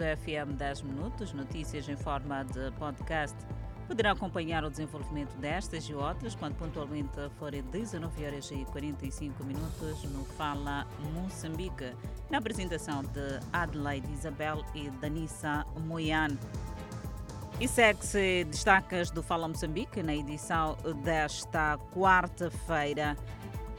[0.00, 3.36] a FM 10 Minutos, notícias em forma de podcast.
[3.86, 10.02] Poderá acompanhar o desenvolvimento destas e outras quando pontualmente forem 19 horas e 45 minutos
[10.04, 11.92] no Fala Moçambique,
[12.30, 16.38] na apresentação de Adelaide Isabel e Danissa Moiane.
[17.60, 23.16] E segue-se destacas do Fala Moçambique na edição desta quarta-feira.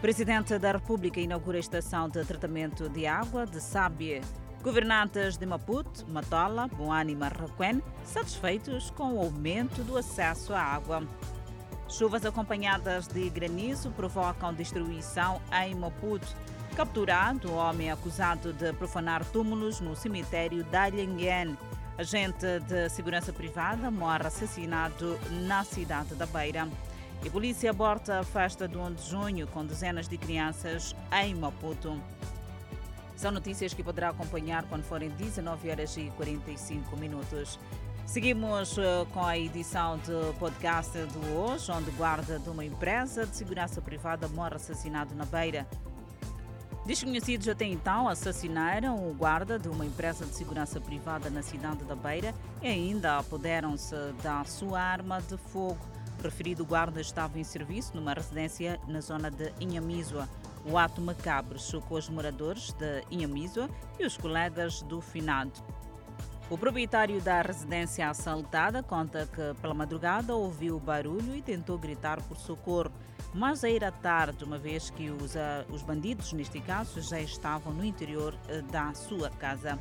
[0.00, 4.22] Presidente da República inaugura a estação de tratamento de água de Sábia.
[4.62, 11.02] Governantes de Maputo, Matola, Boane e Marraquém satisfeitos com o aumento do acesso à água.
[11.88, 16.28] Chuvas acompanhadas de granizo provocam destruição em Maputo.
[16.76, 21.56] Capturado o homem acusado de profanar túmulos no cemitério da Alhenguene.
[21.96, 26.68] Agente de segurança privada morre assassinado na cidade da Beira.
[27.24, 31.98] E polícia aborta a festa do 1 de junho com dezenas de crianças em Maputo.
[33.20, 37.58] São notícias que poderá acompanhar quando forem 19 horas e 45 minutos.
[38.06, 38.76] Seguimos
[39.12, 44.26] com a edição do podcast de hoje, onde guarda de uma empresa de segurança privada
[44.26, 45.68] morre assassinado na Beira.
[46.86, 51.94] Desconhecidos até então assassinaram o guarda de uma empresa de segurança privada na cidade da
[51.94, 55.99] Beira e ainda apoderam-se da sua arma de fogo.
[56.20, 60.28] O referido guarda estava em serviço numa residência na zona de Inhamizua.
[60.66, 65.52] O ato macabro chocou os moradores de Inhamizua e os colegas do finado.
[66.50, 72.20] O proprietário da residência assaltada conta que pela madrugada ouviu o barulho e tentou gritar
[72.20, 72.92] por socorro,
[73.32, 75.34] mas era tarde, uma vez que os,
[75.72, 78.34] os bandidos, neste caso, já estavam no interior
[78.70, 79.78] da sua casa.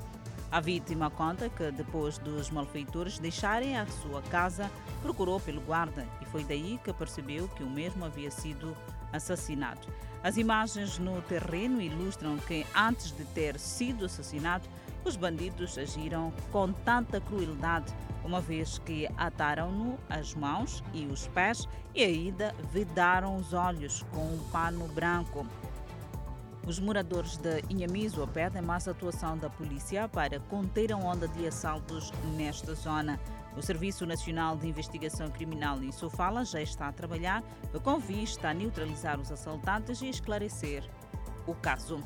[0.52, 4.70] A vítima conta que depois dos malfeitores deixarem a sua casa,
[5.00, 8.76] procurou pelo guarda e foi daí que percebeu que o mesmo havia sido
[9.14, 9.88] assassinado.
[10.24, 14.68] As imagens no terreno ilustram que antes de ter sido assassinado,
[15.06, 21.70] os bandidos agiram com tanta crueldade, uma vez que ataram-no as mãos e os pés
[21.94, 25.46] e ainda vedaram os olhos com um pano branco.
[26.70, 32.12] Os moradores de Inhamizo pedem mais atuação da polícia para conter a onda de assaltos
[32.38, 33.20] nesta zona.
[33.58, 37.44] O Serviço Nacional de Investigação Criminal em Sofala já está a trabalhar
[37.82, 40.88] com vista a neutralizar os assaltantes e esclarecer
[41.48, 42.04] o caso.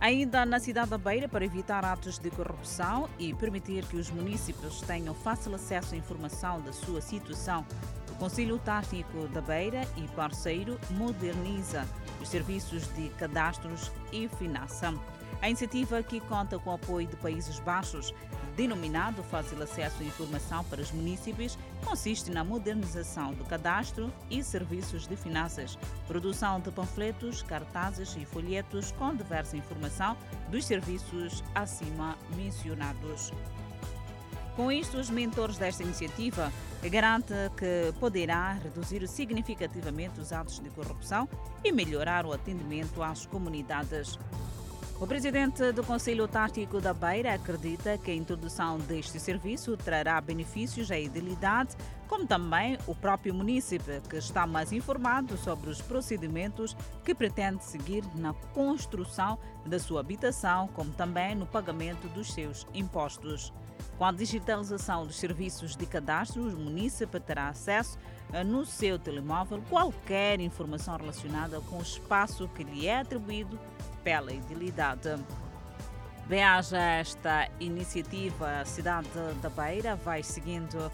[0.00, 4.80] Ainda na cidade da Beira, para evitar atos de corrupção e permitir que os municípios
[4.80, 7.66] tenham fácil acesso à informação da sua situação,
[8.12, 11.86] o Conselho Tático da Beira e parceiro moderniza
[12.20, 14.92] os serviços de cadastros e finança.
[15.40, 18.12] A iniciativa, que conta com o apoio de Países Baixos,
[18.56, 25.06] denominado Fácil Acesso à Informação para os Municípios, consiste na modernização do cadastro e serviços
[25.06, 25.78] de finanças,
[26.08, 30.16] produção de panfletos, cartazes e folhetos com diversa informação
[30.50, 33.30] dos serviços acima mencionados.
[34.58, 36.52] Com isto, os mentores desta iniciativa
[36.90, 41.28] garante que poderá reduzir significativamente os atos de corrupção
[41.62, 44.18] e melhorar o atendimento às comunidades.
[45.00, 50.90] O presidente do Conselho Tático da Beira acredita que a introdução deste serviço trará benefícios
[50.90, 51.76] à idilidade,
[52.08, 58.02] como também o próprio município, que está mais informado sobre os procedimentos que pretende seguir
[58.16, 63.52] na construção da sua habitação, como também no pagamento dos seus impostos.
[63.96, 67.98] Com a digitalização dos serviços de cadastro, o município terá acesso
[68.46, 73.58] no seu telemóvel qualquer informação relacionada com o espaço que lhe é atribuído
[74.04, 75.16] pela idilidade.
[76.26, 79.08] Bem-haja esta iniciativa, a cidade
[79.40, 80.92] da Beira vai seguindo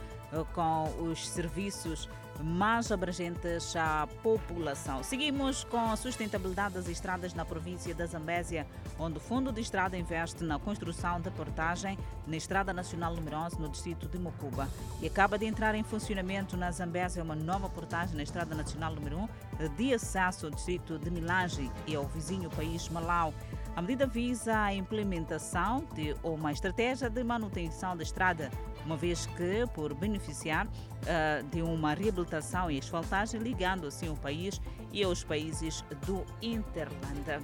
[0.55, 2.09] com os serviços
[2.43, 5.03] mais abrangentes à população.
[5.03, 8.67] Seguimos com a sustentabilidade das estradas na província da Zambésia,
[8.99, 13.61] onde o Fundo de Estrada investe na construção da portagem na Estrada Nacional número 11
[13.61, 14.69] no distrito de Mocuba.
[15.00, 19.19] E acaba de entrar em funcionamento na Zambésia uma nova portagem na Estrada Nacional número
[19.19, 23.33] 1 de acesso ao distrito de Milange e ao vizinho país Malau.
[23.77, 28.48] A medida visa a implementação de uma estratégia de manutenção da estrada,
[28.87, 34.60] uma vez que, por beneficiar uh, de uma reabilitação e asfaltagem, ligando assim o país
[34.93, 37.41] e aos países do Interlanda.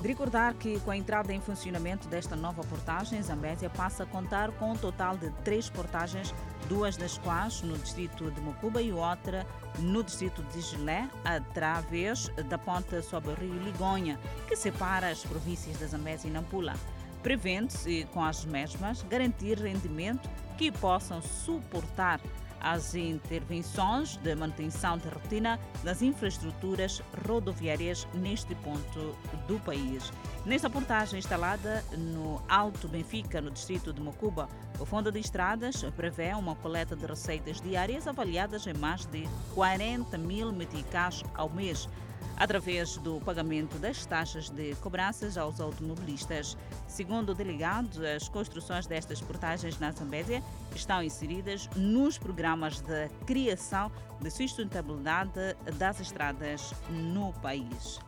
[0.00, 4.52] De recordar que, com a entrada em funcionamento desta nova portagem, Zambésia passa a contar
[4.52, 6.34] com um total de três portagens,
[6.68, 9.46] duas das quais no distrito de Mocuba e outra
[9.78, 15.78] no distrito de Gilé, através da ponte sobre o rio Ligonha, que separa as províncias
[15.78, 16.74] da Zambésia e Nampula.
[17.22, 20.28] Prevende-se, com as mesmas, garantir rendimento
[20.58, 22.20] que possam suportar
[22.60, 29.16] as intervenções de manutenção de rotina das infraestruturas rodoviárias neste ponto
[29.46, 30.12] do país.
[30.44, 34.48] Nesta portagem instalada no Alto Benfica, no distrito de Mocuba,
[34.78, 40.18] o Fundo de Estradas prevê uma coleta de receitas diárias avaliadas em mais de 40
[40.18, 41.88] mil meticais ao mês
[42.36, 46.56] através do pagamento das taxas de cobranças aos automobilistas.
[46.86, 50.42] Segundo o delegado, as construções destas portagens na Zambésia
[50.74, 53.90] estão inseridas nos programas de criação
[54.20, 57.98] de sustentabilidade das estradas no país.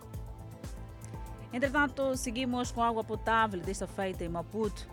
[1.52, 4.86] Entretanto, seguimos com água potável desta feita em Maputo.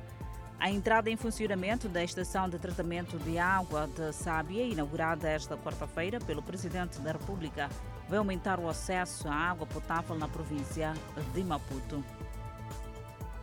[0.66, 6.20] A entrada em funcionamento da estação de tratamento de água de Sábia, inaugurada esta quarta-feira
[6.20, 7.70] pelo Presidente da República,
[8.10, 10.92] vai aumentar o acesso à água potável na província
[11.36, 12.04] de Maputo.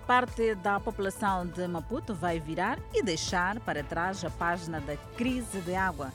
[0.05, 5.61] Parte da população de Maputo vai virar e deixar para trás a página da crise
[5.61, 6.11] de água,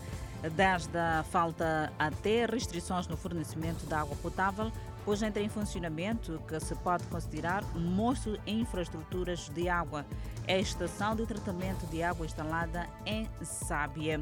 [0.55, 4.71] desde a falta até restrições no fornecimento de água potável,
[5.05, 10.05] hoje entra em funcionamento que se pode considerar um monstro em infraestruturas de água.
[10.45, 14.21] É a estação de tratamento de água instalada em Sábia.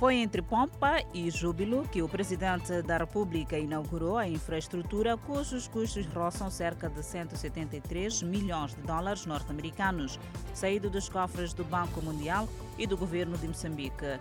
[0.00, 6.06] Foi entre pompa e júbilo que o presidente da República inaugurou a infraestrutura cujos custos
[6.06, 10.18] roçam cerca de 173 milhões de dólares norte-americanos,
[10.54, 12.48] saído dos cofres do Banco Mundial
[12.78, 14.18] e do governo de Moçambique.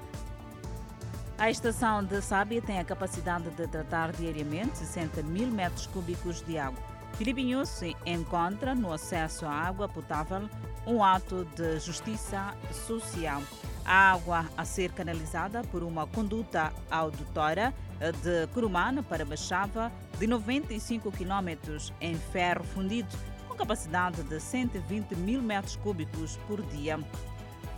[1.40, 6.58] A estação de Sábia tem a capacidade de tratar diariamente 60 mil metros cúbicos de
[6.58, 6.84] água.
[7.14, 10.50] Filipe se encontra no acesso à água potável
[10.86, 12.54] um ato de justiça
[12.86, 13.42] social.
[13.86, 17.74] A água a ser canalizada por uma conduta audutora
[18.22, 19.90] de Curumana para Baixava
[20.20, 27.00] de 95 km em ferro fundido, com capacidade de 120 mil metros cúbicos por dia.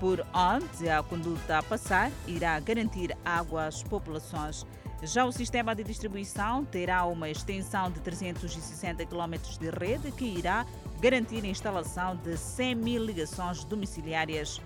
[0.02, 4.66] Por onde a conduta passar irá garantir água às populações.
[5.02, 10.66] Já o sistema de distribuição terá uma extensão de 360 km de rede que irá
[11.00, 14.60] garantir a instalação de 100 mil ligações domiciliárias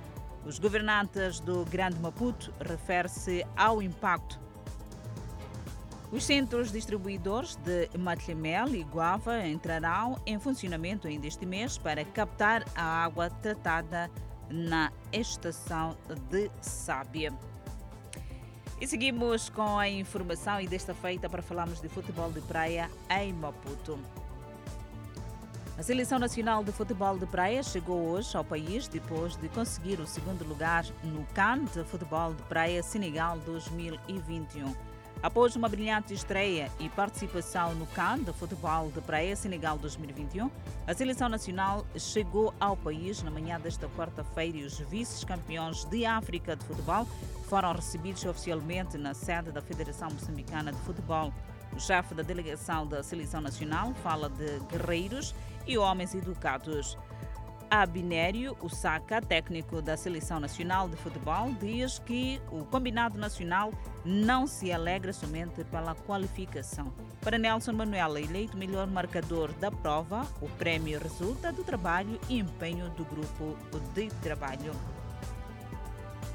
[0.45, 4.39] os governantes do Grande Maputo refere-se ao impacto.
[6.11, 12.63] Os centros distribuidores de Matlemel e Guava entrarão em funcionamento ainda este mês para captar
[12.75, 14.09] a água tratada
[14.49, 15.97] na estação
[16.29, 17.33] de Sábia.
[18.79, 23.31] E seguimos com a informação e desta feita para falarmos de futebol de praia em
[23.33, 23.97] Maputo.
[25.77, 30.07] A Seleção Nacional de Futebol de Praia chegou hoje ao país depois de conseguir o
[30.07, 34.94] segundo lugar no CAN de Futebol de Praia Senegal 2021.
[35.23, 40.51] Após uma brilhante estreia e participação no CAN de Futebol de Praia Senegal 2021,
[40.85, 46.55] a Seleção Nacional chegou ao país na manhã desta quarta-feira e os vice-campeões de África
[46.55, 47.07] de Futebol
[47.47, 51.33] foram recebidos oficialmente na sede da Federação Moçambicana de Futebol.
[51.75, 55.33] O chefe da delegação da Seleção Nacional fala de guerreiros
[55.67, 56.97] e homens educados.
[57.69, 63.71] Abinério Usaka, técnico da Seleção Nacional de Futebol, diz que o combinado nacional
[64.03, 66.93] não se alegra somente pela qualificação.
[67.21, 72.89] Para Nelson Manuel, eleito melhor marcador da prova, o prêmio resulta do trabalho e empenho
[72.91, 73.57] do grupo
[73.93, 74.71] de trabalho.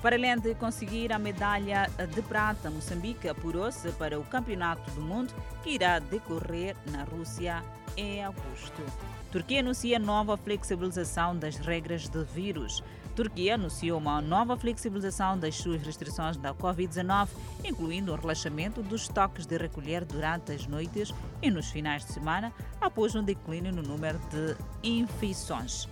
[0.03, 5.35] Para além de conseguir a medalha de prata, Moçambique apurou-se para o Campeonato do Mundo
[5.63, 7.63] que irá decorrer na Rússia
[7.99, 8.83] em agosto.
[9.31, 12.83] Turquia anuncia nova flexibilização das regras de vírus.
[13.15, 17.29] Turquia anunciou uma nova flexibilização das suas restrições da Covid-19,
[17.63, 22.51] incluindo o relaxamento dos toques de recolher durante as noites e nos finais de semana,
[22.81, 25.87] após um declínio no número de infecções.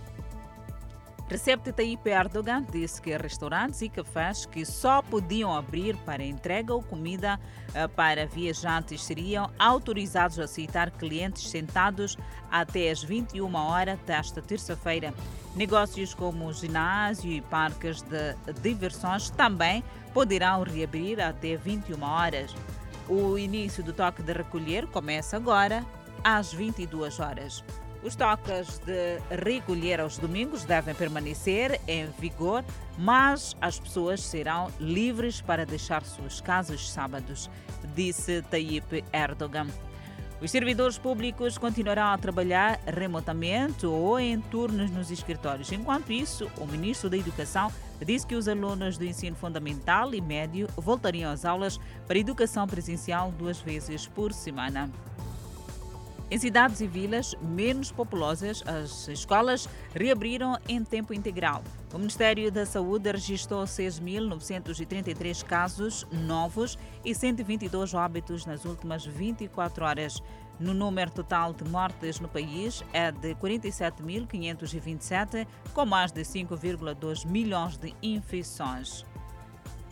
[1.29, 6.81] Recep Tayyip Erdogan disse que restaurantes e cafés que só podiam abrir para entrega ou
[6.81, 7.39] comida
[7.75, 12.17] eh, para viajantes seriam autorizados a aceitar clientes sentados
[12.49, 15.13] até as 21 horas desta terça-feira.
[15.55, 18.33] Negócios como ginásio e parques de
[18.63, 19.83] diversões também
[20.15, 22.55] poderão reabrir até 21 horas.
[23.07, 25.85] O início do toque de recolher começa agora
[26.23, 27.63] às 22 horas.
[28.01, 32.63] Os toques de recolher aos domingos devem permanecer em vigor,
[32.97, 37.49] mas as pessoas serão livres para deixar suas casas sábados,
[37.93, 39.67] disse Tayyip Erdogan.
[40.41, 45.69] Os servidores públicos continuarão a trabalhar remotamente ou em turnos nos escritórios.
[45.69, 47.69] Enquanto isso, o ministro da Educação
[48.05, 51.77] disse que os alunos do ensino fundamental e médio voltariam às aulas
[52.07, 54.89] para educação presencial duas vezes por semana.
[56.31, 61.63] Em cidades e vilas menos populosas, as escolas reabriram em tempo integral.
[61.91, 70.21] O Ministério da Saúde registrou 6.933 casos novos e 122 óbitos nas últimas 24 horas.
[70.59, 77.75] No número total de mortes no país é de 47.527, com mais de 5,2 milhões
[77.75, 79.03] de infecções.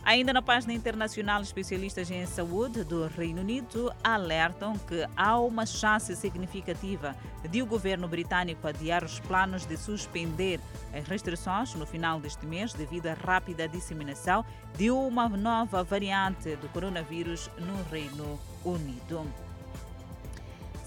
[0.08, 6.16] Ainda na página internacional, especialistas em saúde do Reino Unido alertam que há uma chance
[6.16, 7.14] significativa
[7.50, 10.60] de o governo britânico adiar os planos de suspender
[10.94, 14.46] as restrições no final deste mês devido à rápida disseminação
[14.78, 19.47] de uma nova variante do coronavírus no Reino Unido.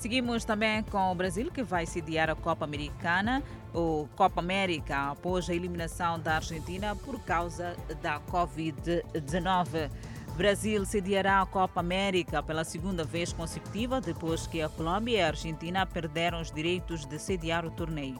[0.01, 5.47] Seguimos também com o Brasil, que vai sediar a Copa Americana, ou Copa América, após
[5.47, 9.91] a eliminação da Argentina por causa da Covid-19.
[10.35, 15.27] Brasil sediará a Copa América pela segunda vez consecutiva, depois que a Colômbia e a
[15.27, 18.19] Argentina perderam os direitos de sediar o torneio.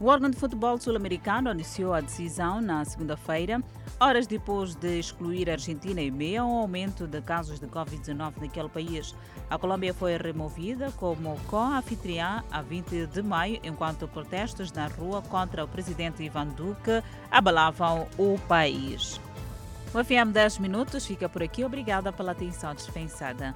[0.00, 3.62] O órgão de futebol sul-americano anunciou a decisão na segunda-feira,
[4.00, 8.70] horas depois de excluir a Argentina em meio ao aumento de casos de Covid-19 naquele
[8.70, 9.14] país.
[9.50, 15.62] A Colômbia foi removida como co-anfitriã a 20 de maio, enquanto protestos na rua contra
[15.62, 19.20] o presidente Ivan Duque abalavam o país.
[19.92, 21.62] O FM 10 Minutos fica por aqui.
[21.62, 23.54] Obrigada pela atenção dispensada.